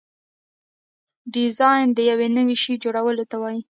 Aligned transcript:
ډیزاین 1.33 1.87
د 1.93 1.99
یو 2.09 2.17
نوي 2.37 2.55
شي 2.63 2.73
جوړولو 2.83 3.23
ته 3.31 3.35
وایي. 3.41 3.61